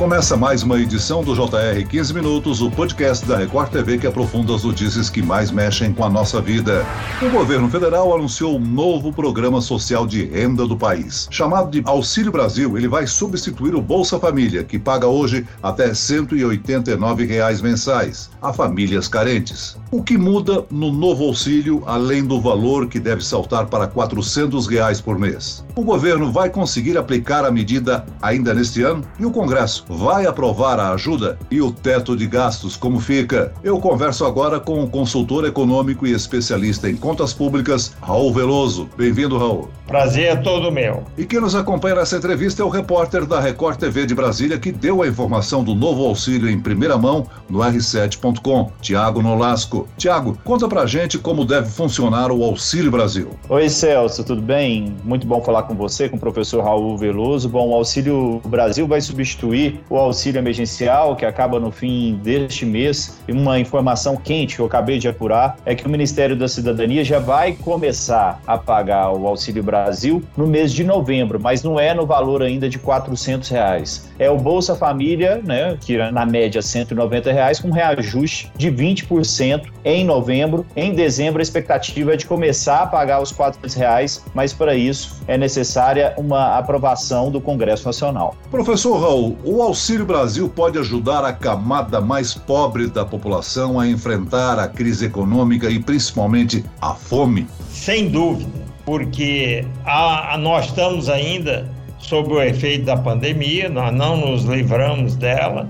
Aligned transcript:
Começa 0.00 0.34
mais 0.34 0.62
uma 0.62 0.80
edição 0.80 1.22
do 1.22 1.34
JR 1.34 1.86
15 1.86 2.14
Minutos, 2.14 2.62
o 2.62 2.70
podcast 2.70 3.26
da 3.26 3.36
Record 3.36 3.70
TV 3.70 3.98
que 3.98 4.06
aprofunda 4.06 4.54
as 4.54 4.64
notícias 4.64 5.10
que 5.10 5.20
mais 5.20 5.50
mexem 5.50 5.92
com 5.92 6.02
a 6.02 6.08
nossa 6.08 6.40
vida. 6.40 6.86
O 7.20 7.28
governo 7.28 7.68
federal 7.68 8.14
anunciou 8.14 8.56
um 8.56 8.64
novo 8.64 9.12
programa 9.12 9.60
social 9.60 10.06
de 10.06 10.24
renda 10.24 10.66
do 10.66 10.74
país. 10.74 11.28
Chamado 11.30 11.70
de 11.70 11.82
Auxílio 11.84 12.32
Brasil, 12.32 12.78
ele 12.78 12.88
vai 12.88 13.06
substituir 13.06 13.74
o 13.74 13.82
Bolsa 13.82 14.18
Família, 14.18 14.64
que 14.64 14.78
paga 14.78 15.06
hoje 15.06 15.46
até 15.62 15.92
189 15.92 17.26
reais 17.26 17.60
mensais 17.60 18.30
a 18.40 18.54
famílias 18.54 19.06
carentes. 19.06 19.76
O 19.90 20.02
que 20.02 20.16
muda 20.16 20.64
no 20.70 20.90
novo 20.90 21.24
auxílio, 21.24 21.82
além 21.84 22.24
do 22.24 22.40
valor 22.40 22.88
que 22.88 22.98
deve 22.98 23.22
saltar 23.22 23.66
para 23.66 23.86
400 23.86 24.66
reais 24.66 24.98
por 24.98 25.18
mês? 25.18 25.62
O 25.76 25.82
governo 25.82 26.32
vai 26.32 26.48
conseguir 26.48 26.96
aplicar 26.96 27.44
a 27.44 27.50
medida 27.50 28.06
ainda 28.22 28.54
neste 28.54 28.82
ano 28.82 29.04
e 29.18 29.26
o 29.26 29.30
Congresso 29.30 29.89
vai 29.90 30.24
aprovar 30.24 30.78
a 30.78 30.92
ajuda 30.92 31.36
e 31.50 31.60
o 31.60 31.72
teto 31.72 32.16
de 32.16 32.24
gastos 32.26 32.76
como 32.76 33.00
fica? 33.00 33.52
Eu 33.62 33.80
converso 33.80 34.24
agora 34.24 34.60
com 34.60 34.84
o 34.84 34.88
consultor 34.88 35.44
econômico 35.44 36.06
e 36.06 36.12
especialista 36.12 36.88
em 36.88 36.94
contas 36.94 37.32
públicas, 37.32 37.96
Raul 38.00 38.32
Veloso. 38.32 38.88
Bem-vindo, 38.96 39.36
Raul. 39.36 39.68
Prazer 39.88 40.26
é 40.26 40.36
todo 40.36 40.70
meu. 40.70 41.02
E 41.18 41.24
quem 41.24 41.40
nos 41.40 41.56
acompanha 41.56 41.96
nessa 41.96 42.16
entrevista 42.16 42.62
é 42.62 42.64
o 42.64 42.68
repórter 42.68 43.26
da 43.26 43.40
Record 43.40 43.76
TV 43.78 44.06
de 44.06 44.14
Brasília 44.14 44.56
que 44.56 44.70
deu 44.70 45.02
a 45.02 45.08
informação 45.08 45.64
do 45.64 45.74
novo 45.74 46.06
auxílio 46.06 46.48
em 46.48 46.60
primeira 46.60 46.96
mão 46.96 47.26
no 47.48 47.58
r7.com, 47.58 48.70
Tiago 48.80 49.20
Nolasco. 49.20 49.88
Tiago, 49.96 50.38
conta 50.44 50.68
pra 50.68 50.86
gente 50.86 51.18
como 51.18 51.44
deve 51.44 51.68
funcionar 51.68 52.30
o 52.30 52.44
Auxílio 52.44 52.92
Brasil. 52.92 53.30
Oi, 53.48 53.68
Celso, 53.68 54.22
tudo 54.22 54.40
bem? 54.40 54.94
Muito 55.02 55.26
bom 55.26 55.42
falar 55.42 55.64
com 55.64 55.74
você, 55.74 56.08
com 56.08 56.16
o 56.16 56.20
professor 56.20 56.62
Raul 56.62 56.96
Veloso. 56.96 57.48
Bom, 57.48 57.70
o 57.70 57.74
Auxílio 57.74 58.40
Brasil 58.46 58.86
vai 58.86 59.00
substituir 59.00 59.79
o 59.88 59.96
auxílio 59.96 60.38
emergencial, 60.38 61.16
que 61.16 61.24
acaba 61.24 61.58
no 61.58 61.70
fim 61.70 62.18
deste 62.22 62.66
mês. 62.66 63.20
E 63.26 63.32
uma 63.32 63.58
informação 63.58 64.16
quente 64.16 64.56
que 64.56 64.62
eu 64.62 64.66
acabei 64.66 64.98
de 64.98 65.08
apurar 65.08 65.56
é 65.64 65.74
que 65.74 65.86
o 65.86 65.90
Ministério 65.90 66.36
da 66.36 66.48
Cidadania 66.48 67.04
já 67.04 67.18
vai 67.18 67.52
começar 67.52 68.40
a 68.46 68.58
pagar 68.58 69.12
o 69.12 69.26
Auxílio 69.26 69.62
Brasil 69.62 70.22
no 70.36 70.46
mês 70.46 70.72
de 70.72 70.84
novembro, 70.84 71.38
mas 71.40 71.62
não 71.62 71.78
é 71.78 71.94
no 71.94 72.06
valor 72.06 72.42
ainda 72.42 72.68
de 72.68 72.78
400 72.78 73.48
reais. 73.48 74.10
É 74.18 74.30
o 74.30 74.36
Bolsa 74.36 74.74
Família, 74.74 75.40
né, 75.44 75.76
que 75.80 75.96
é 75.96 76.10
na 76.10 76.26
média 76.26 76.60
190 76.60 77.32
reais, 77.32 77.60
com 77.60 77.70
reajuste 77.70 78.50
de 78.56 78.70
20% 78.70 79.66
em 79.84 80.04
novembro. 80.04 80.66
Em 80.76 80.94
dezembro, 80.94 81.40
a 81.40 81.42
expectativa 81.42 82.14
é 82.14 82.16
de 82.16 82.26
começar 82.26 82.82
a 82.82 82.86
pagar 82.86 83.22
os 83.22 83.32
400 83.32 83.74
reais, 83.74 84.24
mas 84.34 84.52
para 84.52 84.74
isso 84.74 85.20
é 85.26 85.36
necessária 85.36 86.14
uma 86.16 86.58
aprovação 86.58 87.30
do 87.30 87.40
Congresso 87.40 87.86
Nacional. 87.86 88.34
Professor 88.50 88.98
Raul, 89.00 89.36
o 89.44 89.62
Auxílio 89.70 90.04
Brasil 90.04 90.48
pode 90.48 90.76
ajudar 90.80 91.24
a 91.24 91.32
camada 91.32 92.00
mais 92.00 92.34
pobre 92.34 92.88
da 92.88 93.04
população 93.04 93.78
a 93.78 93.86
enfrentar 93.86 94.58
a 94.58 94.66
crise 94.66 95.06
econômica 95.06 95.70
e 95.70 95.78
principalmente 95.78 96.64
a 96.80 96.92
fome? 96.92 97.46
Sem 97.68 98.08
dúvida, 98.08 98.50
porque 98.84 99.64
a, 99.84 100.34
a, 100.34 100.38
nós 100.38 100.66
estamos 100.66 101.08
ainda 101.08 101.70
sob 102.00 102.32
o 102.32 102.42
efeito 102.42 102.86
da 102.86 102.96
pandemia, 102.96 103.68
nós 103.68 103.94
não 103.94 104.16
nos 104.16 104.42
livramos 104.42 105.14
dela. 105.14 105.68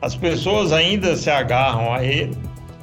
As 0.00 0.16
pessoas 0.16 0.72
ainda 0.72 1.14
se 1.16 1.28
agarram 1.28 1.92
a 1.92 2.02
ele 2.02 2.34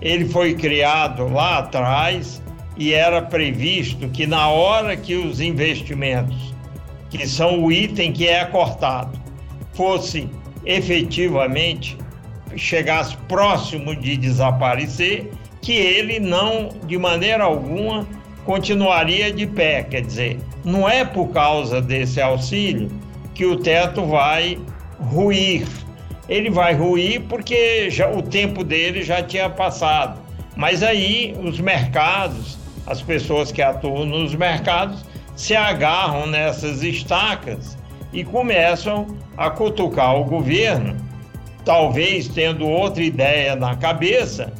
ele 0.01 0.27
foi 0.29 0.53
criado 0.53 1.27
lá 1.27 1.59
atrás 1.59 2.41
e 2.77 2.93
era 2.93 3.21
previsto 3.21 4.07
que 4.09 4.27
na 4.27 4.49
hora 4.49 4.95
que 4.95 5.15
os 5.15 5.41
investimentos, 5.41 6.53
que 7.09 7.27
são 7.27 7.63
o 7.63 7.71
item 7.71 8.11
que 8.11 8.27
é 8.27 8.45
cortado, 8.45 9.19
fosse 9.73 10.29
efetivamente 10.65 11.97
chegasse 12.55 13.15
próximo 13.27 13.95
de 13.95 14.17
desaparecer, 14.17 15.31
que 15.61 15.73
ele 15.73 16.19
não, 16.19 16.69
de 16.85 16.97
maneira 16.97 17.43
alguma, 17.43 18.07
continuaria 18.45 19.31
de 19.31 19.45
pé. 19.45 19.83
Quer 19.83 20.01
dizer, 20.01 20.39
não 20.63 20.87
é 20.87 21.03
por 21.03 21.27
causa 21.29 21.81
desse 21.81 22.21
auxílio 22.21 22.89
que 23.33 23.45
o 23.45 23.57
teto 23.57 24.05
vai 24.05 24.57
ruir 24.99 25.67
ele 26.27 26.49
vai 26.49 26.73
ruir 26.73 27.21
porque 27.23 27.89
já, 27.89 28.09
o 28.09 28.21
tempo 28.21 28.63
dele 28.63 29.03
já 29.03 29.21
tinha 29.21 29.49
passado. 29.49 30.19
Mas 30.55 30.81
aí 30.83 31.35
os 31.41 31.59
mercados, 31.59 32.57
as 32.85 33.01
pessoas 33.01 33.51
que 33.51 33.61
atuam 33.61 34.05
nos 34.05 34.33
mercados, 34.35 35.05
se 35.35 35.55
agarram 35.55 36.25
nessas 36.25 36.81
estacas 36.81 37.77
e 38.11 38.23
começam 38.23 39.07
a 39.37 39.49
cutucar 39.49 40.15
o 40.15 40.23
governo, 40.23 40.97
talvez 41.63 42.27
tendo 42.27 42.67
outra 42.67 43.03
ideia 43.03 43.55
na 43.55 43.75
cabeça, 43.75 44.51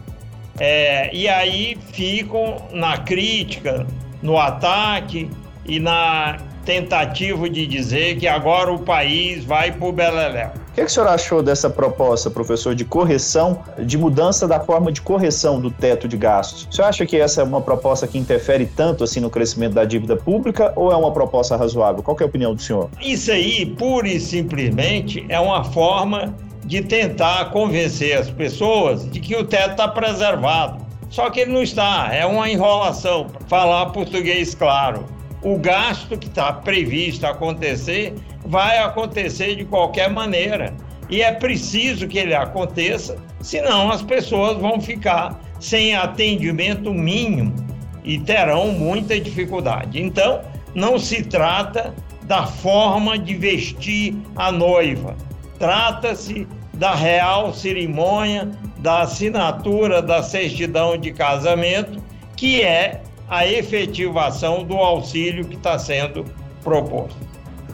é, 0.60 1.10
e 1.14 1.28
aí 1.28 1.78
ficam 1.94 2.58
na 2.72 2.98
crítica, 2.98 3.88
no 4.22 4.38
ataque 4.38 5.30
e 5.66 5.80
na 5.80 6.38
tentativa 6.66 7.50
de 7.50 7.66
dizer 7.66 8.18
que 8.18 8.28
agora 8.28 8.72
o 8.72 8.80
país 8.80 9.44
vai 9.46 9.72
para 9.72 9.88
o 9.88 9.92
Beleléu. 9.92 10.52
Que, 10.78 10.82
é 10.82 10.86
que 10.86 10.92
o 10.92 10.94
senhor 10.94 11.10
achou 11.10 11.42
dessa 11.42 11.72
proposta, 11.72 12.30
professor, 12.30 12.76
de 12.76 12.86
correção, 12.86 13.64
de 13.80 13.98
mudança 13.98 14.48
da 14.48 14.60
forma 14.60 14.92
de 14.92 15.02
correção 15.02 15.60
do 15.60 15.72
teto 15.72 16.08
de 16.08 16.16
gastos? 16.16 16.68
O 16.70 16.76
senhor 16.76 16.88
acha 16.88 17.04
que 17.04 17.18
essa 17.18 17.42
é 17.42 17.44
uma 17.44 17.60
proposta 17.60 18.06
que 18.06 18.16
interfere 18.16 18.68
tanto 18.68 19.04
assim 19.04 19.20
no 19.20 19.28
crescimento 19.28 19.74
da 19.74 19.86
dívida 19.86 20.16
pública 20.16 20.74
ou 20.76 20.92
é 20.92 20.96
uma 20.96 21.12
proposta 21.12 21.58
razoável? 21.58 22.04
Qual 22.04 22.16
é 22.20 22.22
a 22.22 22.28
opinião 22.28 22.54
do 22.54 22.62
senhor? 22.62 22.92
Isso 23.02 23.32
aí, 23.32 23.66
pura 23.66 24.08
e 24.08 24.20
simplesmente, 24.20 25.25
é 25.30 25.40
uma 25.40 25.63
forma 25.63 26.36
de 26.63 26.84
tentar 26.84 27.46
convencer 27.46 28.16
as 28.16 28.30
pessoas 28.30 29.10
de 29.10 29.19
que 29.19 29.36
o 29.36 29.44
teto 29.44 29.72
está 29.72 29.88
preservado. 29.88 30.86
Só 31.10 31.31
que 31.31 31.40
ele 31.40 31.54
não 31.54 31.63
está, 31.63 32.13
é 32.13 32.24
uma 32.24 32.48
enrolação, 32.48 33.25
falar 33.48 33.88
português 33.88 34.54
claro 34.54 35.18
o 35.42 35.57
gasto 35.57 36.18
que 36.18 36.28
está 36.28 36.51
previsto 36.51 37.25
acontecer 37.25 38.13
vai 38.48 38.80
acontecer 38.80 39.56
de 39.56 39.66
qualquer 39.66 40.10
maneira. 40.10 40.74
E 41.10 41.22
é 41.22 41.32
preciso 41.32 42.08
que 42.08 42.18
ele 42.18 42.34
aconteça, 42.34 43.18
senão 43.42 43.92
as 43.92 44.02
pessoas 44.02 44.58
vão 44.58 44.82
ficar 44.82 45.40
sem 45.60 45.96
atendimento 45.96 46.94
mínimo 46.94 47.56
e 48.04 48.20
terão 48.20 48.72
muita 48.72 49.20
dificuldade. 49.20 50.02
Então, 50.02 50.42
não 50.76 51.00
se 51.00 51.24
trata 51.24 51.94
da 52.24 52.46
forma 52.46 53.18
de 53.18 53.36
vestir 53.36 54.16
a 54.36 54.52
noiva, 54.52 55.16
trata-se 55.58 56.46
da 56.74 56.94
real 56.94 57.54
cerimônia 57.54 58.52
da 58.80 59.02
assinatura 59.02 60.02
da 60.02 60.22
certidão 60.22 60.98
de 60.98 61.12
casamento, 61.12 62.02
que 62.36 62.62
é 62.62 63.02
a 63.30 63.48
efetivação 63.48 64.64
do 64.64 64.76
auxílio 64.76 65.46
que 65.46 65.56
está 65.56 65.80
sendo 65.80 66.24
proposto. 66.64 67.26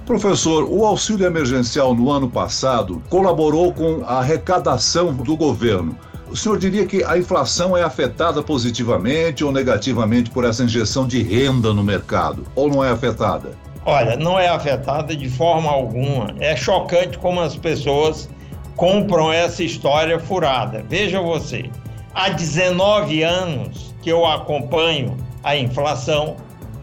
Professor, 0.06 0.68
o 0.70 0.86
auxílio 0.86 1.26
emergencial 1.26 1.96
no 1.96 2.12
ano 2.12 2.30
passado 2.30 3.02
colaborou 3.10 3.74
com 3.74 4.04
a 4.06 4.20
arrecadação 4.20 5.14
do 5.14 5.38
governo. 5.38 5.98
O 6.30 6.36
senhor 6.36 6.60
diria 6.60 6.86
que 6.86 7.02
a 7.06 7.18
inflação 7.18 7.78
é 7.78 7.84
afetada 7.84 8.44
positivamente 8.44 9.46
ou 9.46 9.52
negativamente 9.52 10.30
por 10.30 10.44
essa 10.44 10.64
injeção 10.66 11.08
de 11.08 11.24
renda 11.24 11.74
no 11.74 11.82
mercado? 11.82 12.44
Ou 12.54 12.70
não 12.70 12.84
é 12.84 12.90
afetada? 12.90 13.52
Olha, 13.86 14.18
não 14.18 14.38
é 14.38 14.50
afetada 14.50 15.16
de 15.16 15.30
forma 15.30 15.70
alguma. 15.70 16.36
É 16.38 16.54
chocante 16.54 17.18
como 17.18 17.40
as 17.40 17.56
pessoas 17.56 18.30
compram 18.76 19.32
essa 19.32 19.64
história 19.64 20.20
furada. 20.20 20.84
Veja 20.90 21.22
você, 21.22 21.70
há 22.14 22.28
19 22.30 23.24
anos 23.24 23.96
que 24.02 24.10
eu 24.10 24.26
acompanho 24.26 25.16
a 25.44 25.56
inflação, 25.56 26.36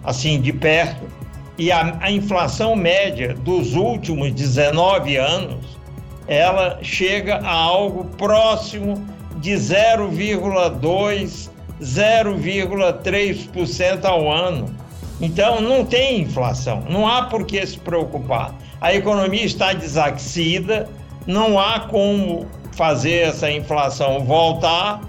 assim 0.05 0.40
de 0.40 0.55
perto, 0.55 1.19
e 1.61 1.71
a, 1.71 1.97
a 2.01 2.11
inflação 2.11 2.75
média 2.75 3.35
dos 3.35 3.75
últimos 3.75 4.33
19 4.33 5.19
anos, 5.19 5.79
ela 6.27 6.79
chega 6.81 7.37
a 7.37 7.53
algo 7.53 8.07
próximo 8.17 9.07
de 9.37 9.51
0,2, 9.51 11.51
0,3% 11.83 14.05
ao 14.07 14.33
ano. 14.33 14.75
Então, 15.21 15.61
não 15.61 15.85
tem 15.85 16.23
inflação, 16.23 16.83
não 16.89 17.07
há 17.07 17.25
por 17.25 17.45
que 17.45 17.67
se 17.67 17.77
preocupar. 17.77 18.55
A 18.81 18.95
economia 18.95 19.45
está 19.45 19.75
desaquecida, 19.75 20.89
não 21.27 21.61
há 21.61 21.81
como 21.81 22.47
fazer 22.73 23.29
essa 23.29 23.51
inflação 23.51 24.25
voltar. 24.25 25.03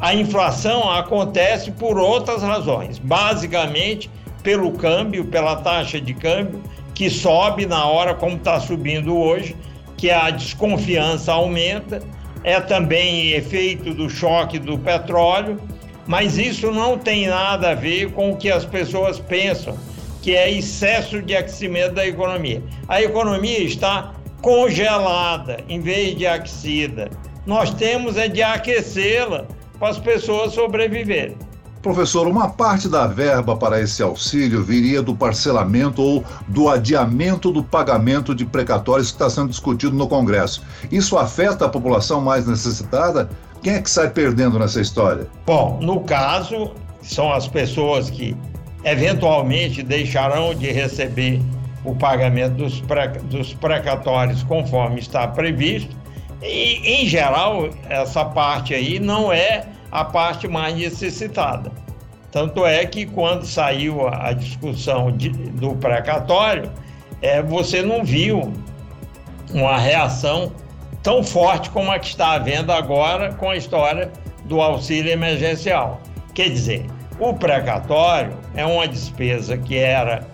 A 0.00 0.14
inflação 0.14 0.90
acontece 0.90 1.70
por 1.70 1.98
outras 1.98 2.42
razões, 2.42 2.98
basicamente 2.98 4.10
pelo 4.48 4.72
câmbio, 4.72 5.26
pela 5.26 5.56
taxa 5.56 6.00
de 6.00 6.14
câmbio, 6.14 6.62
que 6.94 7.10
sobe 7.10 7.66
na 7.66 7.84
hora 7.84 8.14
como 8.14 8.34
está 8.36 8.58
subindo 8.58 9.14
hoje, 9.14 9.54
que 9.94 10.10
a 10.10 10.30
desconfiança 10.30 11.34
aumenta, 11.34 12.00
é 12.42 12.58
também 12.58 13.32
efeito 13.32 13.92
do 13.92 14.08
choque 14.08 14.58
do 14.58 14.78
petróleo 14.78 15.60
mas 16.06 16.38
isso 16.38 16.70
não 16.70 16.96
tem 16.96 17.26
nada 17.26 17.72
a 17.72 17.74
ver 17.74 18.10
com 18.12 18.32
o 18.32 18.36
que 18.38 18.50
as 18.50 18.64
pessoas 18.64 19.20
pensam, 19.20 19.76
que 20.22 20.34
é 20.34 20.50
excesso 20.50 21.20
de 21.20 21.36
aquecimento 21.36 21.92
da 21.96 22.06
economia. 22.06 22.62
A 22.88 23.02
economia 23.02 23.62
está 23.62 24.14
congelada 24.40 25.58
em 25.68 25.78
vez 25.82 26.16
de 26.16 26.26
aquecida. 26.26 27.10
Nós 27.44 27.74
temos 27.74 28.16
é 28.16 28.26
de 28.26 28.42
aquecê-la 28.42 29.44
para 29.78 29.90
as 29.90 29.98
pessoas 29.98 30.54
sobreviverem. 30.54 31.36
Professor, 31.88 32.28
uma 32.28 32.50
parte 32.50 32.86
da 32.86 33.06
verba 33.06 33.56
para 33.56 33.80
esse 33.80 34.02
auxílio 34.02 34.62
viria 34.62 35.00
do 35.00 35.16
parcelamento 35.16 36.02
ou 36.02 36.22
do 36.46 36.68
adiamento 36.68 37.50
do 37.50 37.64
pagamento 37.64 38.34
de 38.34 38.44
precatórios 38.44 39.10
que 39.10 39.14
está 39.14 39.30
sendo 39.30 39.48
discutido 39.48 39.96
no 39.96 40.06
Congresso. 40.06 40.62
Isso 40.92 41.16
afeta 41.16 41.64
a 41.64 41.68
população 41.70 42.20
mais 42.20 42.46
necessitada? 42.46 43.30
Quem 43.62 43.72
é 43.72 43.80
que 43.80 43.88
sai 43.88 44.10
perdendo 44.10 44.58
nessa 44.58 44.82
história? 44.82 45.28
Bom, 45.46 45.78
no 45.80 46.00
caso, 46.00 46.72
são 47.00 47.32
as 47.32 47.48
pessoas 47.48 48.10
que 48.10 48.36
eventualmente 48.84 49.82
deixarão 49.82 50.54
de 50.54 50.70
receber 50.70 51.40
o 51.86 51.94
pagamento 51.94 52.56
dos, 52.56 52.82
dos 53.30 53.54
precatórios 53.54 54.42
conforme 54.42 55.00
está 55.00 55.26
previsto. 55.26 55.96
E, 56.42 57.02
em 57.02 57.06
geral, 57.06 57.70
essa 57.88 58.26
parte 58.26 58.74
aí 58.74 58.98
não 58.98 59.32
é 59.32 59.64
a 59.90 60.04
parte 60.04 60.46
mais 60.46 60.76
necessitada. 60.76 61.70
Tanto 62.30 62.66
é 62.66 62.84
que 62.84 63.06
quando 63.06 63.46
saiu 63.46 64.06
a, 64.06 64.32
discussão 64.32 65.10
de, 65.10 65.30
do 65.30 65.74
precatório, 65.76 66.70
é, 67.22 67.42
você 67.42 67.82
não 67.82 68.04
viu 68.04 68.52
uma 69.52 69.78
reação 69.78 70.52
tão 71.02 71.22
forte 71.22 71.70
como 71.70 71.90
a 71.90 71.98
que 71.98 72.08
está 72.08 72.32
havendo 72.32 72.70
agora 72.70 73.32
com 73.32 73.48
a 73.48 73.56
história 73.56 74.12
do 74.44 74.60
auxílio 74.60 75.10
emergencial. 75.10 76.00
Quer 76.34 76.50
dizer, 76.50 76.86
o 77.18 77.32
precatório 77.32 78.36
é 78.54 78.64
uma 78.64 78.86
despesa 78.86 79.56
que 79.56 79.76
era 79.76 80.26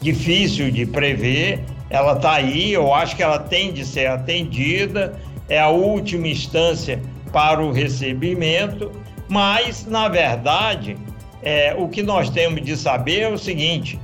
difícil 0.00 0.70
de 0.70 0.84
prever, 0.84 1.64
ela 1.90 2.12
está 2.12 2.32
aí, 2.32 2.72
eu 2.72 2.92
acho 2.92 3.16
que 3.16 3.22
ela 3.22 3.38
tem 3.38 3.72
de 3.72 3.84
ser 3.84 4.06
atendida, 4.06 5.18
é 5.48 5.58
a 5.58 5.68
última 5.68 6.28
instância 6.28 7.00
para 7.32 7.62
o 7.62 7.72
recebimento, 7.72 8.90
mas, 9.28 9.86
na 9.86 10.08
verdade, 10.08 10.96
é, 11.42 11.74
o 11.76 11.88
que 11.88 12.02
nós 12.02 12.30
temos 12.30 12.62
de 12.62 12.76
saber 12.76 13.20
é 13.20 13.28
o 13.28 13.38
seguinte: 13.38 13.98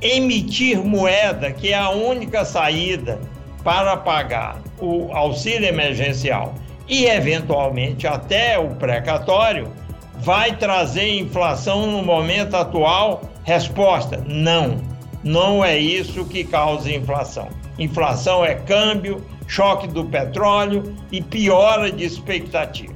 emitir 0.00 0.84
moeda, 0.84 1.50
que 1.50 1.72
é 1.72 1.78
a 1.78 1.90
única 1.90 2.44
saída 2.44 3.18
para 3.64 3.96
pagar 3.96 4.60
o 4.78 5.10
auxílio 5.12 5.66
emergencial 5.66 6.54
e, 6.88 7.06
eventualmente, 7.06 8.06
até 8.06 8.58
o 8.58 8.74
precatório, 8.76 9.72
vai 10.18 10.56
trazer 10.56 11.18
inflação 11.18 11.86
no 11.90 12.02
momento 12.02 12.54
atual? 12.54 13.22
Resposta: 13.44 14.22
não. 14.26 14.80
Não 15.24 15.64
é 15.64 15.76
isso 15.76 16.24
que 16.24 16.44
causa 16.44 16.92
inflação. 16.92 17.48
Inflação 17.78 18.44
é 18.44 18.54
câmbio, 18.54 19.24
choque 19.46 19.86
do 19.86 20.04
petróleo 20.04 20.96
e 21.10 21.22
piora 21.22 21.90
de 21.90 22.04
expectativa. 22.04 22.94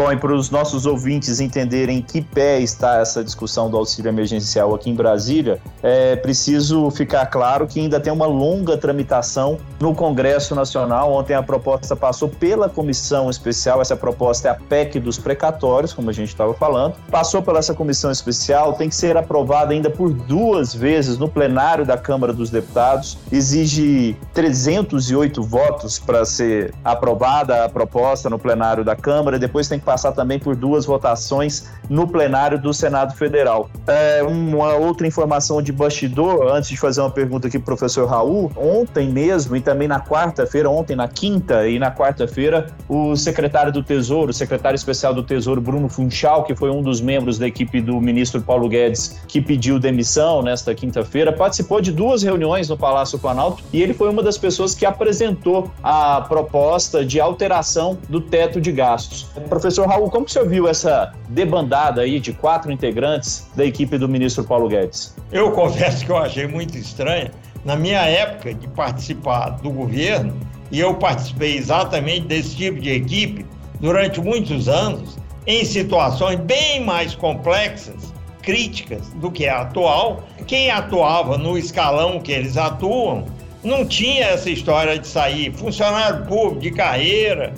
Bom, 0.00 0.10
e 0.10 0.16
para 0.16 0.32
os 0.32 0.48
nossos 0.48 0.86
ouvintes 0.86 1.40
entenderem 1.40 1.98
em 1.98 2.00
que 2.00 2.22
pé 2.22 2.58
está 2.58 3.00
essa 3.00 3.22
discussão 3.22 3.68
do 3.68 3.76
auxílio 3.76 4.08
emergencial 4.08 4.74
aqui 4.74 4.88
em 4.88 4.94
Brasília, 4.94 5.60
é 5.82 6.16
preciso 6.16 6.90
ficar 6.90 7.26
claro 7.26 7.66
que 7.66 7.78
ainda 7.78 8.00
tem 8.00 8.10
uma 8.10 8.24
longa 8.24 8.78
tramitação 8.78 9.58
no 9.78 9.94
Congresso 9.94 10.54
Nacional. 10.54 11.12
Ontem 11.12 11.34
a 11.34 11.42
proposta 11.42 11.94
passou 11.94 12.30
pela 12.30 12.66
comissão 12.66 13.28
especial, 13.28 13.82
essa 13.82 13.94
proposta 13.94 14.48
é 14.48 14.50
a 14.52 14.54
PEC 14.54 14.98
dos 15.00 15.18
precatórios, 15.18 15.92
como 15.92 16.08
a 16.08 16.14
gente 16.14 16.28
estava 16.28 16.54
falando. 16.54 16.94
Passou 17.10 17.42
pela 17.42 17.58
essa 17.58 17.74
comissão 17.74 18.10
especial, 18.10 18.72
tem 18.72 18.88
que 18.88 18.94
ser 18.94 19.18
aprovada 19.18 19.74
ainda 19.74 19.90
por 19.90 20.14
duas 20.14 20.74
vezes 20.74 21.18
no 21.18 21.28
plenário 21.28 21.84
da 21.84 21.98
Câmara 21.98 22.32
dos 22.32 22.48
Deputados. 22.48 23.18
Exige 23.30 24.16
308 24.32 25.42
votos 25.42 25.98
para 25.98 26.24
ser 26.24 26.72
aprovada 26.82 27.66
a 27.66 27.68
proposta 27.68 28.30
no 28.30 28.38
plenário 28.38 28.82
da 28.82 28.96
Câmara, 28.96 29.38
depois 29.38 29.68
tem 29.68 29.78
que 29.78 29.89
passar 29.90 30.12
também 30.12 30.38
por 30.38 30.54
duas 30.54 30.86
votações 30.86 31.68
no 31.88 32.06
plenário 32.06 32.56
do 32.60 32.72
Senado 32.72 33.12
Federal. 33.16 33.68
É, 33.88 34.22
uma 34.22 34.74
outra 34.74 35.04
informação 35.04 35.60
de 35.60 35.72
bastidor, 35.72 36.46
antes 36.46 36.70
de 36.70 36.76
fazer 36.76 37.00
uma 37.00 37.10
pergunta 37.10 37.48
aqui 37.48 37.58
para 37.58 37.74
o 37.74 37.76
professor 37.76 38.08
Raul, 38.08 38.52
ontem 38.56 39.08
mesmo 39.08 39.56
e 39.56 39.60
também 39.60 39.88
na 39.88 39.98
quarta-feira, 39.98 40.70
ontem 40.70 40.94
na 40.94 41.08
quinta 41.08 41.66
e 41.66 41.76
na 41.76 41.90
quarta-feira, 41.90 42.68
o 42.88 43.16
secretário 43.16 43.72
do 43.72 43.82
Tesouro, 43.82 44.30
o 44.30 44.32
secretário 44.32 44.76
especial 44.76 45.12
do 45.12 45.24
Tesouro, 45.24 45.60
Bruno 45.60 45.88
Funchal, 45.88 46.44
que 46.44 46.54
foi 46.54 46.70
um 46.70 46.82
dos 46.82 47.00
membros 47.00 47.36
da 47.36 47.48
equipe 47.48 47.80
do 47.80 48.00
ministro 48.00 48.40
Paulo 48.40 48.68
Guedes, 48.68 49.20
que 49.26 49.40
pediu 49.40 49.80
demissão 49.80 50.40
nesta 50.40 50.72
quinta-feira, 50.72 51.32
participou 51.32 51.80
de 51.80 51.90
duas 51.90 52.22
reuniões 52.22 52.68
no 52.68 52.76
Palácio 52.78 53.18
Planalto 53.18 53.64
e 53.72 53.82
ele 53.82 53.92
foi 53.92 54.08
uma 54.08 54.22
das 54.22 54.38
pessoas 54.38 54.72
que 54.72 54.86
apresentou 54.86 55.68
a 55.82 56.20
proposta 56.20 57.04
de 57.04 57.18
alteração 57.18 57.98
do 58.08 58.20
teto 58.20 58.60
de 58.60 58.70
gastos. 58.70 59.26
Professor 59.48 59.69
Professor 59.70 59.86
Raul, 59.88 60.10
como 60.10 60.24
que 60.24 60.30
o 60.30 60.32
senhor 60.32 60.48
viu 60.48 60.66
essa 60.66 61.12
debandada 61.28 62.00
aí 62.00 62.18
de 62.18 62.32
quatro 62.32 62.72
integrantes 62.72 63.48
da 63.54 63.64
equipe 63.64 63.96
do 63.96 64.08
ministro 64.08 64.42
Paulo 64.42 64.68
Guedes? 64.68 65.14
Eu 65.30 65.52
confesso 65.52 66.04
que 66.04 66.10
eu 66.10 66.16
achei 66.16 66.44
muito 66.48 66.76
estranho. 66.76 67.30
Na 67.64 67.76
minha 67.76 68.00
época 68.00 68.52
de 68.52 68.66
participar 68.66 69.50
do 69.50 69.70
governo, 69.70 70.36
e 70.72 70.80
eu 70.80 70.94
participei 70.94 71.56
exatamente 71.56 72.26
desse 72.26 72.56
tipo 72.56 72.80
de 72.80 72.90
equipe 72.90 73.46
durante 73.78 74.20
muitos 74.20 74.68
anos, 74.68 75.16
em 75.46 75.64
situações 75.64 76.40
bem 76.40 76.84
mais 76.84 77.14
complexas, 77.14 78.12
críticas 78.42 79.08
do 79.20 79.30
que 79.30 79.46
a 79.46 79.60
atual, 79.60 80.24
quem 80.48 80.68
atuava 80.68 81.38
no 81.38 81.56
escalão 81.56 82.18
que 82.18 82.32
eles 82.32 82.56
atuam 82.56 83.24
não 83.62 83.86
tinha 83.86 84.24
essa 84.24 84.50
história 84.50 84.98
de 84.98 85.06
sair 85.06 85.52
funcionário 85.52 86.26
público 86.26 86.58
de 86.58 86.72
carreira, 86.72 87.52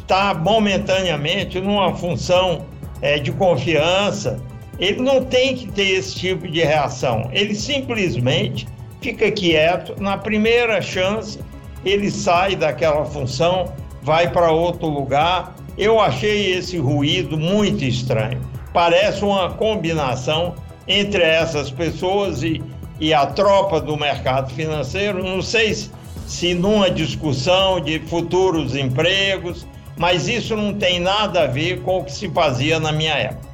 está 0.00 0.34
momentaneamente 0.34 1.60
numa 1.60 1.94
função 1.94 2.66
é, 3.00 3.18
de 3.18 3.32
confiança, 3.32 4.40
ele 4.78 5.00
não 5.00 5.24
tem 5.24 5.54
que 5.54 5.70
ter 5.70 5.88
esse 5.90 6.14
tipo 6.16 6.48
de 6.48 6.60
reação. 6.60 7.28
Ele 7.32 7.54
simplesmente 7.54 8.66
fica 9.00 9.30
quieto, 9.30 10.00
na 10.00 10.16
primeira 10.16 10.80
chance, 10.80 11.38
ele 11.84 12.10
sai 12.10 12.56
daquela 12.56 13.04
função, 13.04 13.72
vai 14.02 14.30
para 14.30 14.50
outro 14.50 14.86
lugar. 14.86 15.54
Eu 15.76 16.00
achei 16.00 16.54
esse 16.54 16.78
ruído 16.78 17.36
muito 17.36 17.84
estranho. 17.84 18.40
Parece 18.72 19.22
uma 19.24 19.50
combinação 19.50 20.54
entre 20.88 21.22
essas 21.22 21.70
pessoas 21.70 22.42
e, 22.42 22.62
e 22.98 23.12
a 23.12 23.26
tropa 23.26 23.80
do 23.80 23.96
mercado 23.96 24.52
financeiro. 24.52 25.22
Não 25.22 25.42
sei 25.42 25.74
se, 25.74 25.90
se 26.26 26.54
numa 26.54 26.90
discussão 26.90 27.80
de 27.80 27.98
futuros 28.00 28.74
empregos, 28.74 29.66
mas 29.96 30.28
isso 30.28 30.56
não 30.56 30.74
tem 30.74 31.00
nada 31.00 31.44
a 31.44 31.46
ver 31.46 31.80
com 31.82 31.98
o 31.98 32.04
que 32.04 32.12
se 32.12 32.28
fazia 32.30 32.80
na 32.80 32.92
minha 32.92 33.14
época. 33.14 33.53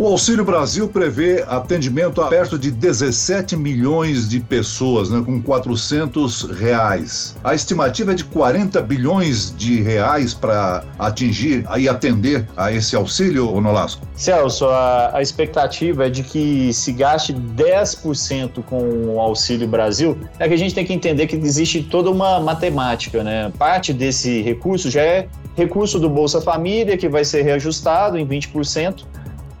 O 0.00 0.06
Auxílio 0.06 0.46
Brasil 0.46 0.88
prevê 0.88 1.44
atendimento 1.46 2.22
a 2.22 2.28
perto 2.28 2.58
de 2.58 2.70
17 2.70 3.54
milhões 3.54 4.26
de 4.26 4.40
pessoas, 4.40 5.10
né, 5.10 5.22
com 5.22 5.42
400 5.42 6.52
reais. 6.58 7.36
A 7.44 7.54
estimativa 7.54 8.12
é 8.12 8.14
de 8.14 8.24
40 8.24 8.80
bilhões 8.80 9.54
de 9.54 9.82
reais 9.82 10.32
para 10.32 10.84
atingir 10.98 11.66
e 11.76 11.86
atender 11.86 12.48
a 12.56 12.72
esse 12.72 12.96
auxílio, 12.96 13.60
Nolasco? 13.60 14.08
Celso, 14.14 14.64
a, 14.68 15.18
a 15.18 15.20
expectativa 15.20 16.06
é 16.06 16.08
de 16.08 16.22
que 16.22 16.72
se 16.72 16.92
gaste 16.92 17.34
10% 17.34 18.62
com 18.64 18.80
o 19.06 19.20
Auxílio 19.20 19.68
Brasil. 19.68 20.16
É 20.38 20.48
que 20.48 20.54
a 20.54 20.58
gente 20.58 20.74
tem 20.74 20.86
que 20.86 20.94
entender 20.94 21.26
que 21.26 21.36
existe 21.36 21.82
toda 21.82 22.10
uma 22.10 22.40
matemática, 22.40 23.22
né? 23.22 23.52
Parte 23.58 23.92
desse 23.92 24.40
recurso 24.40 24.90
já 24.90 25.02
é 25.02 25.28
recurso 25.54 25.98
do 25.98 26.08
Bolsa 26.08 26.40
Família, 26.40 26.96
que 26.96 27.06
vai 27.06 27.22
ser 27.22 27.42
reajustado 27.42 28.16
em 28.16 28.26
20% 28.26 29.04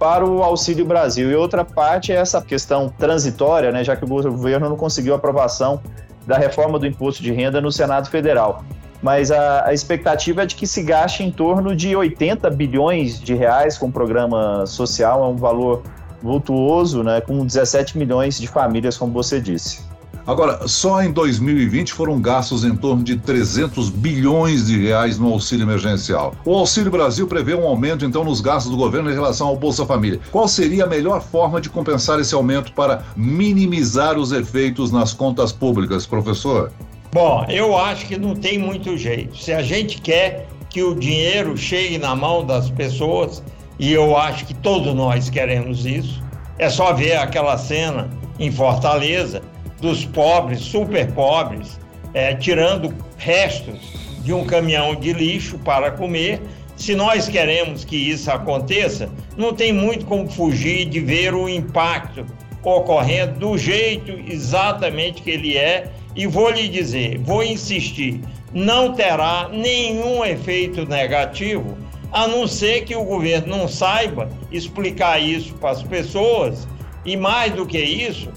para 0.00 0.24
o 0.24 0.42
Auxílio 0.42 0.86
Brasil. 0.86 1.30
E 1.30 1.36
outra 1.36 1.62
parte 1.62 2.10
é 2.10 2.16
essa 2.16 2.40
questão 2.40 2.88
transitória, 2.88 3.70
né, 3.70 3.84
já 3.84 3.94
que 3.94 4.02
o 4.02 4.08
governo 4.08 4.66
não 4.66 4.76
conseguiu 4.76 5.12
aprovação 5.12 5.82
da 6.26 6.38
reforma 6.38 6.78
do 6.78 6.86
imposto 6.86 7.22
de 7.22 7.30
renda 7.30 7.60
no 7.60 7.70
Senado 7.70 8.08
Federal. 8.08 8.64
Mas 9.02 9.30
a, 9.30 9.66
a, 9.66 9.74
expectativa 9.74 10.42
é 10.42 10.46
de 10.46 10.54
que 10.54 10.66
se 10.66 10.82
gaste 10.82 11.22
em 11.22 11.30
torno 11.30 11.76
de 11.76 11.94
80 11.94 12.48
bilhões 12.50 13.20
de 13.20 13.34
reais 13.34 13.76
com 13.76 13.88
o 13.88 13.92
programa 13.92 14.64
social, 14.66 15.22
é 15.22 15.26
um 15.26 15.36
valor 15.36 15.82
vultuoso, 16.22 17.02
né, 17.02 17.20
com 17.20 17.44
17 17.44 17.98
milhões 17.98 18.38
de 18.38 18.46
famílias, 18.46 18.96
como 18.96 19.12
você 19.12 19.38
disse. 19.38 19.89
Agora, 20.30 20.68
só 20.68 21.02
em 21.02 21.10
2020 21.10 21.92
foram 21.92 22.20
gastos 22.20 22.62
em 22.62 22.76
torno 22.76 23.02
de 23.02 23.16
300 23.16 23.90
bilhões 23.90 24.68
de 24.68 24.80
reais 24.80 25.18
no 25.18 25.32
auxílio 25.32 25.64
emergencial. 25.64 26.36
O 26.44 26.54
Auxílio 26.54 26.88
Brasil 26.88 27.26
prevê 27.26 27.52
um 27.52 27.66
aumento, 27.66 28.04
então, 28.04 28.22
nos 28.22 28.40
gastos 28.40 28.70
do 28.70 28.76
governo 28.76 29.10
em 29.10 29.12
relação 29.12 29.48
ao 29.48 29.56
Bolsa 29.56 29.84
Família. 29.84 30.20
Qual 30.30 30.46
seria 30.46 30.84
a 30.84 30.86
melhor 30.86 31.20
forma 31.20 31.60
de 31.60 31.68
compensar 31.68 32.20
esse 32.20 32.32
aumento 32.32 32.72
para 32.74 33.02
minimizar 33.16 34.16
os 34.16 34.30
efeitos 34.30 34.92
nas 34.92 35.12
contas 35.12 35.50
públicas, 35.50 36.06
professor? 36.06 36.70
Bom, 37.12 37.44
eu 37.48 37.76
acho 37.76 38.06
que 38.06 38.16
não 38.16 38.36
tem 38.36 38.56
muito 38.56 38.96
jeito. 38.96 39.36
Se 39.36 39.52
a 39.52 39.62
gente 39.62 40.00
quer 40.00 40.46
que 40.68 40.80
o 40.80 40.94
dinheiro 40.94 41.56
chegue 41.56 41.98
na 41.98 42.14
mão 42.14 42.46
das 42.46 42.70
pessoas, 42.70 43.42
e 43.80 43.92
eu 43.92 44.16
acho 44.16 44.46
que 44.46 44.54
todos 44.54 44.94
nós 44.94 45.28
queremos 45.28 45.84
isso, 45.84 46.22
é 46.56 46.70
só 46.70 46.92
ver 46.92 47.16
aquela 47.16 47.58
cena 47.58 48.08
em 48.38 48.52
Fortaleza 48.52 49.42
dos 49.80 50.04
pobres, 50.04 50.60
super 50.60 51.10
pobres, 51.12 51.78
é, 52.14 52.34
tirando 52.34 52.94
restos 53.16 53.78
de 54.22 54.32
um 54.32 54.44
caminhão 54.44 54.94
de 54.94 55.12
lixo 55.12 55.58
para 55.58 55.90
comer. 55.90 56.40
Se 56.76 56.94
nós 56.94 57.28
queremos 57.28 57.84
que 57.84 57.96
isso 57.96 58.30
aconteça, 58.30 59.10
não 59.36 59.52
tem 59.52 59.72
muito 59.72 60.06
como 60.06 60.30
fugir 60.30 60.86
de 60.86 61.00
ver 61.00 61.34
o 61.34 61.48
impacto 61.48 62.24
ocorrendo 62.62 63.38
do 63.38 63.58
jeito 63.58 64.12
exatamente 64.30 65.22
que 65.22 65.30
ele 65.30 65.56
é. 65.56 65.90
E 66.14 66.26
vou 66.26 66.50
lhe 66.50 66.68
dizer, 66.68 67.18
vou 67.18 67.42
insistir, 67.42 68.20
não 68.52 68.94
terá 68.94 69.48
nenhum 69.52 70.24
efeito 70.24 70.84
negativo, 70.84 71.78
a 72.12 72.26
não 72.26 72.48
ser 72.48 72.84
que 72.84 72.96
o 72.96 73.04
governo 73.04 73.56
não 73.56 73.68
saiba 73.68 74.28
explicar 74.50 75.22
isso 75.22 75.54
para 75.54 75.70
as 75.70 75.82
pessoas. 75.82 76.66
E 77.04 77.16
mais 77.16 77.52
do 77.54 77.64
que 77.64 77.78
isso, 77.78 78.30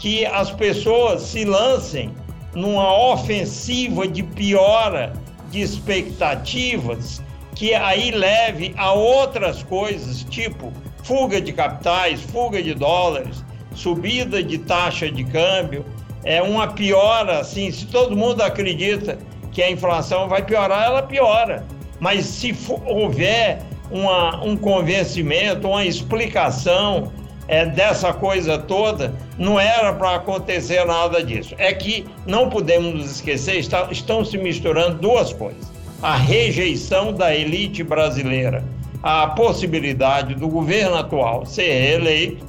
que 0.00 0.24
as 0.24 0.50
pessoas 0.50 1.22
se 1.22 1.44
lancem 1.44 2.10
numa 2.54 3.12
ofensiva 3.12 4.08
de 4.08 4.22
piora 4.22 5.12
de 5.50 5.60
expectativas 5.60 7.22
que 7.54 7.74
aí 7.74 8.10
leve 8.10 8.72
a 8.78 8.92
outras 8.92 9.62
coisas, 9.62 10.24
tipo 10.24 10.72
fuga 11.04 11.40
de 11.40 11.52
capitais, 11.52 12.22
fuga 12.22 12.62
de 12.62 12.72
dólares, 12.72 13.44
subida 13.74 14.42
de 14.42 14.56
taxa 14.58 15.10
de 15.10 15.24
câmbio, 15.24 15.84
é 16.24 16.40
uma 16.40 16.68
piora 16.68 17.40
assim, 17.40 17.70
se 17.70 17.86
todo 17.86 18.16
mundo 18.16 18.40
acredita 18.40 19.18
que 19.52 19.62
a 19.62 19.70
inflação 19.70 20.28
vai 20.28 20.42
piorar, 20.42 20.86
ela 20.86 21.02
piora. 21.02 21.64
Mas 21.98 22.24
se 22.24 22.56
houver 22.86 23.62
uma, 23.90 24.42
um 24.42 24.56
convencimento, 24.56 25.68
uma 25.68 25.84
explicação 25.84 27.12
é, 27.50 27.66
dessa 27.66 28.12
coisa 28.12 28.56
toda, 28.56 29.12
não 29.36 29.58
era 29.58 29.92
para 29.92 30.14
acontecer 30.14 30.84
nada 30.84 31.20
disso. 31.20 31.52
É 31.58 31.74
que 31.74 32.06
não 32.24 32.48
podemos 32.48 32.94
nos 32.94 33.10
esquecer, 33.10 33.56
está, 33.56 33.88
estão 33.90 34.24
se 34.24 34.38
misturando 34.38 34.98
duas 34.98 35.32
coisas: 35.32 35.68
a 36.00 36.14
rejeição 36.14 37.12
da 37.12 37.34
elite 37.34 37.82
brasileira, 37.82 38.64
a 39.02 39.26
possibilidade 39.26 40.36
do 40.36 40.46
governo 40.46 40.96
atual 40.96 41.44
ser 41.44 41.72
reeleito 41.72 42.46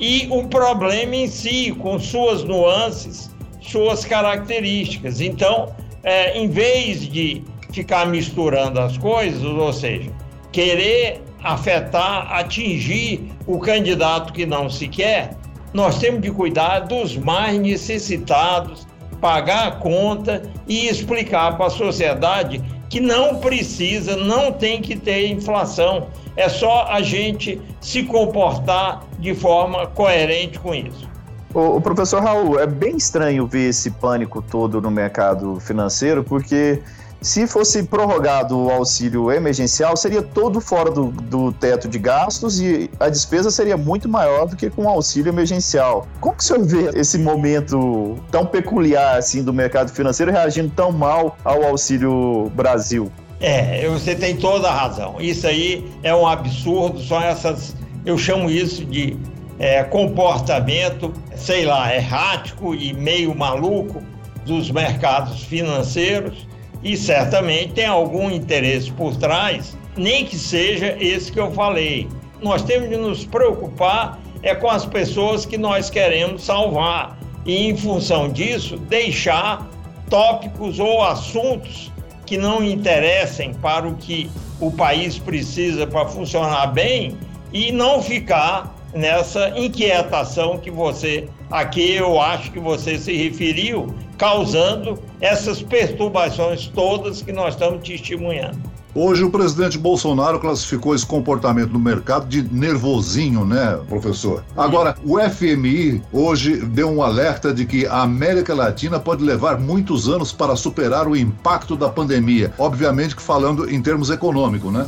e 0.00 0.26
o 0.28 0.48
problema 0.48 1.14
em 1.14 1.28
si, 1.28 1.70
com 1.78 1.96
suas 2.00 2.42
nuances, 2.42 3.30
suas 3.60 4.04
características. 4.04 5.20
Então, 5.20 5.72
é, 6.02 6.36
em 6.36 6.48
vez 6.48 7.02
de 7.08 7.44
ficar 7.72 8.04
misturando 8.08 8.80
as 8.80 8.98
coisas, 8.98 9.44
ou 9.44 9.72
seja, 9.72 10.10
querer 10.50 11.22
afetar, 11.44 12.32
atingir 12.32 13.30
o 13.46 13.58
candidato 13.58 14.32
que 14.32 14.46
não 14.46 14.68
se 14.70 14.88
quer, 14.88 15.36
nós 15.72 15.98
temos 15.98 16.22
de 16.22 16.30
cuidar 16.30 16.80
dos 16.80 17.16
mais 17.16 17.58
necessitados, 17.60 18.86
pagar 19.20 19.68
a 19.68 19.70
conta 19.72 20.42
e 20.66 20.88
explicar 20.88 21.56
para 21.56 21.66
a 21.66 21.70
sociedade 21.70 22.62
que 22.88 23.00
não 23.00 23.36
precisa, 23.36 24.16
não 24.16 24.52
tem 24.52 24.80
que 24.80 24.96
ter 24.96 25.28
inflação. 25.28 26.08
É 26.36 26.48
só 26.48 26.86
a 26.88 27.02
gente 27.02 27.60
se 27.80 28.04
comportar 28.04 29.02
de 29.18 29.34
forma 29.34 29.86
coerente 29.88 30.58
com 30.58 30.74
isso. 30.74 31.08
O, 31.54 31.80
professor 31.80 32.20
Raul, 32.20 32.58
é 32.58 32.66
bem 32.66 32.96
estranho 32.96 33.46
ver 33.46 33.68
esse 33.68 33.88
pânico 33.92 34.42
todo 34.42 34.80
no 34.80 34.90
mercado 34.90 35.60
financeiro, 35.60 36.24
porque 36.24 36.82
se 37.24 37.46
fosse 37.46 37.82
prorrogado 37.84 38.54
o 38.54 38.70
auxílio 38.70 39.32
emergencial, 39.32 39.96
seria 39.96 40.20
todo 40.20 40.60
fora 40.60 40.90
do, 40.90 41.06
do 41.06 41.52
teto 41.52 41.88
de 41.88 41.98
gastos 41.98 42.60
e 42.60 42.90
a 43.00 43.08
despesa 43.08 43.50
seria 43.50 43.78
muito 43.78 44.06
maior 44.06 44.46
do 44.46 44.54
que 44.54 44.68
com 44.68 44.82
o 44.82 44.88
auxílio 44.88 45.30
emergencial. 45.30 46.06
Como 46.20 46.36
que 46.36 46.42
o 46.42 46.46
senhor 46.46 46.62
vê 46.62 47.00
esse 47.00 47.16
momento 47.16 48.16
tão 48.30 48.44
peculiar 48.44 49.16
assim 49.16 49.42
do 49.42 49.54
mercado 49.54 49.90
financeiro 49.90 50.30
reagindo 50.30 50.70
tão 50.76 50.92
mal 50.92 51.38
ao 51.42 51.64
Auxílio 51.64 52.52
Brasil? 52.54 53.10
É, 53.40 53.88
você 53.88 54.14
tem 54.14 54.36
toda 54.36 54.68
a 54.68 54.74
razão. 54.74 55.16
Isso 55.18 55.46
aí 55.46 55.90
é 56.02 56.14
um 56.14 56.26
absurdo, 56.26 57.02
são 57.02 57.22
essas, 57.22 57.74
eu 58.04 58.18
chamo 58.18 58.50
isso 58.50 58.84
de 58.84 59.16
é, 59.58 59.82
comportamento, 59.82 61.10
sei 61.34 61.64
lá, 61.64 61.94
errático 61.94 62.74
e 62.74 62.92
meio 62.92 63.34
maluco 63.34 64.02
dos 64.44 64.70
mercados 64.70 65.42
financeiros 65.42 66.46
e 66.84 66.96
certamente 66.96 67.72
tem 67.72 67.86
algum 67.86 68.30
interesse 68.30 68.92
por 68.92 69.16
trás, 69.16 69.76
nem 69.96 70.26
que 70.26 70.36
seja 70.36 70.94
esse 71.00 71.32
que 71.32 71.40
eu 71.40 71.50
falei. 71.52 72.06
Nós 72.42 72.62
temos 72.62 72.90
de 72.90 72.96
nos 72.96 73.24
preocupar 73.24 74.20
é 74.42 74.54
com 74.54 74.68
as 74.68 74.84
pessoas 74.84 75.46
que 75.46 75.56
nós 75.56 75.88
queremos 75.88 76.44
salvar 76.44 77.18
e, 77.46 77.66
em 77.66 77.76
função 77.76 78.28
disso, 78.28 78.76
deixar 78.76 79.66
tópicos 80.10 80.78
ou 80.78 81.02
assuntos 81.02 81.90
que 82.26 82.36
não 82.36 82.62
interessem 82.62 83.54
para 83.54 83.88
o 83.88 83.96
que 83.96 84.30
o 84.60 84.70
país 84.70 85.18
precisa 85.18 85.86
para 85.86 86.06
funcionar 86.06 86.66
bem 86.68 87.16
e 87.52 87.72
não 87.72 88.02
ficar 88.02 88.73
nessa 88.94 89.48
inquietação 89.58 90.58
que 90.58 90.70
você, 90.70 91.28
aqui 91.50 91.94
eu 91.94 92.20
acho 92.20 92.52
que 92.52 92.60
você 92.60 92.96
se 92.96 93.12
referiu, 93.12 93.94
causando 94.16 94.98
essas 95.20 95.60
perturbações 95.62 96.68
todas 96.68 97.20
que 97.20 97.32
nós 97.32 97.54
estamos 97.54 97.86
testemunhando. 97.86 98.74
Hoje 98.96 99.24
o 99.24 99.30
presidente 99.30 99.76
Bolsonaro 99.76 100.38
classificou 100.38 100.94
esse 100.94 101.04
comportamento 101.04 101.72
no 101.72 101.80
mercado 101.80 102.28
de 102.28 102.42
nervosinho, 102.42 103.44
né, 103.44 103.76
professor? 103.88 104.44
Agora, 104.56 104.94
o 105.04 105.18
FMI 105.18 106.00
hoje 106.12 106.58
deu 106.58 106.88
um 106.88 107.02
alerta 107.02 107.52
de 107.52 107.66
que 107.66 107.86
a 107.86 108.02
América 108.02 108.54
Latina 108.54 109.00
pode 109.00 109.24
levar 109.24 109.58
muitos 109.58 110.08
anos 110.08 110.30
para 110.30 110.54
superar 110.54 111.08
o 111.08 111.16
impacto 111.16 111.74
da 111.74 111.88
pandemia. 111.88 112.52
Obviamente 112.56 113.16
que 113.16 113.22
falando 113.22 113.68
em 113.68 113.82
termos 113.82 114.10
econômicos, 114.10 114.72
né? 114.72 114.86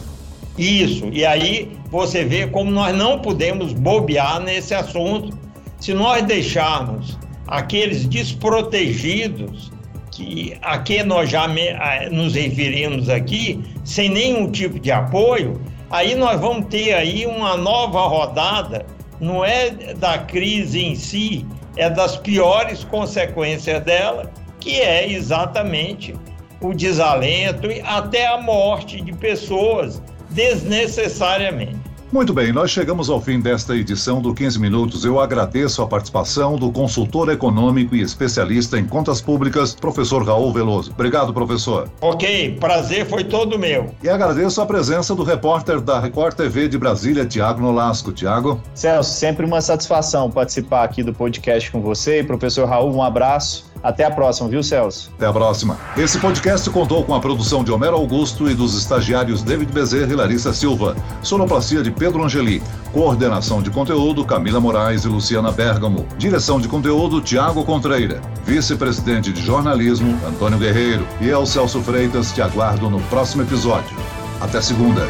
Isso. 0.58 1.08
E 1.12 1.24
aí 1.24 1.70
você 1.90 2.24
vê 2.24 2.46
como 2.46 2.70
nós 2.70 2.96
não 2.96 3.18
podemos 3.18 3.72
bobear 3.72 4.40
nesse 4.40 4.74
assunto. 4.74 5.36
Se 5.78 5.92
nós 5.92 6.22
deixarmos 6.22 7.18
aqueles 7.46 8.06
desprotegidos 8.06 9.70
que 10.10 10.56
a 10.62 10.78
que 10.78 11.02
nós 11.02 11.28
já 11.28 11.46
me, 11.46 11.68
a, 11.68 12.08
nos 12.10 12.34
referimos 12.34 13.08
aqui, 13.10 13.62
sem 13.84 14.08
nenhum 14.08 14.50
tipo 14.50 14.80
de 14.80 14.90
apoio, 14.90 15.60
aí 15.90 16.14
nós 16.14 16.40
vamos 16.40 16.66
ter 16.68 16.94
aí 16.94 17.26
uma 17.26 17.56
nova 17.56 18.00
rodada, 18.06 18.86
não 19.20 19.44
é 19.44 19.70
da 19.94 20.18
crise 20.18 20.82
em 20.82 20.94
si, 20.94 21.44
é 21.76 21.90
das 21.90 22.16
piores 22.16 22.82
consequências 22.84 23.82
dela, 23.84 24.32
que 24.58 24.80
é 24.80 25.12
exatamente 25.12 26.14
o 26.62 26.72
desalento 26.72 27.70
e 27.70 27.82
até 27.82 28.26
a 28.26 28.40
morte 28.40 29.02
de 29.02 29.12
pessoas 29.12 30.02
desnecessariamente. 30.36 31.86
Muito 32.12 32.32
bem, 32.32 32.52
nós 32.52 32.70
chegamos 32.70 33.10
ao 33.10 33.20
fim 33.20 33.40
desta 33.40 33.74
edição 33.74 34.22
do 34.22 34.32
15 34.32 34.60
Minutos. 34.60 35.04
Eu 35.04 35.18
agradeço 35.18 35.82
a 35.82 35.88
participação 35.88 36.54
do 36.54 36.70
consultor 36.70 37.28
econômico 37.30 37.96
e 37.96 38.00
especialista 38.00 38.78
em 38.78 38.86
contas 38.86 39.20
públicas, 39.20 39.74
professor 39.74 40.24
Raul 40.24 40.52
Veloso. 40.52 40.92
Obrigado, 40.92 41.34
professor. 41.34 41.90
Ok, 42.00 42.56
prazer 42.60 43.06
foi 43.06 43.24
todo 43.24 43.58
meu. 43.58 43.92
E 44.04 44.08
agradeço 44.08 44.60
a 44.60 44.66
presença 44.66 45.16
do 45.16 45.24
repórter 45.24 45.80
da 45.80 45.98
Record 45.98 46.36
TV 46.36 46.68
de 46.68 46.78
Brasília, 46.78 47.26
Tiago 47.26 47.60
Nolasco. 47.60 48.12
Tiago? 48.12 48.62
Celso, 48.72 49.12
sempre 49.12 49.44
uma 49.44 49.60
satisfação 49.60 50.30
participar 50.30 50.84
aqui 50.84 51.02
do 51.02 51.12
podcast 51.12 51.72
com 51.72 51.80
você. 51.80 52.22
Professor 52.22 52.68
Raul, 52.68 52.94
um 52.94 53.02
abraço. 53.02 53.66
Até 53.86 54.04
a 54.04 54.10
próxima, 54.10 54.48
viu, 54.48 54.64
Celso? 54.64 55.12
Até 55.16 55.26
a 55.26 55.32
próxima. 55.32 55.78
Esse 55.96 56.18
podcast 56.18 56.68
contou 56.70 57.04
com 57.04 57.14
a 57.14 57.20
produção 57.20 57.62
de 57.62 57.70
Homero 57.70 57.94
Augusto 57.94 58.50
e 58.50 58.54
dos 58.54 58.76
estagiários 58.76 59.44
David 59.44 59.70
Bezerra 59.70 60.12
e 60.12 60.16
Larissa 60.16 60.52
Silva. 60.52 60.96
Sonoplastia 61.22 61.84
de 61.84 61.92
Pedro 61.92 62.24
Angeli. 62.24 62.60
Coordenação 62.92 63.62
de 63.62 63.70
conteúdo 63.70 64.24
Camila 64.24 64.58
Moraes 64.58 65.04
e 65.04 65.08
Luciana 65.08 65.52
Bergamo. 65.52 66.04
Direção 66.18 66.60
de 66.60 66.66
conteúdo 66.66 67.20
Tiago 67.20 67.64
Contreira. 67.64 68.20
Vice-presidente 68.44 69.32
de 69.32 69.40
jornalismo 69.40 70.18
Antônio 70.26 70.58
Guerreiro. 70.58 71.06
E 71.20 71.28
eu, 71.28 71.46
Celso 71.46 71.80
Freitas, 71.80 72.32
te 72.32 72.42
aguardo 72.42 72.90
no 72.90 73.00
próximo 73.02 73.42
episódio. 73.42 73.96
Até 74.40 74.60
segunda. 74.60 75.02